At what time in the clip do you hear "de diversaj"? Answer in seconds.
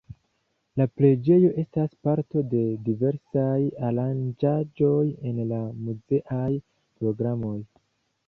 2.53-3.59